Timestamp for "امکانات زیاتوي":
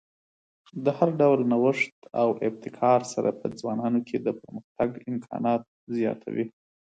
5.11-6.45